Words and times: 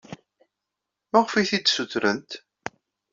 Maɣef 1.11 1.33
ay 1.33 1.47
t-id-ssutrent? 1.47 2.31